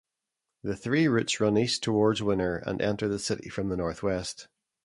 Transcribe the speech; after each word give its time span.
The 0.63 0.75
three 0.75 1.07
routes 1.07 1.39
run 1.39 1.59
east 1.59 1.83
toward 1.83 2.21
Winner 2.21 2.55
and 2.65 2.81
enter 2.81 3.07
the 3.07 3.19
city 3.19 3.49
from 3.49 3.69
the 3.69 3.77
northwest. 3.77 4.47